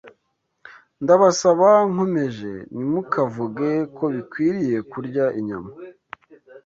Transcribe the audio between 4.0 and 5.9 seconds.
bikwiriye kurya inyama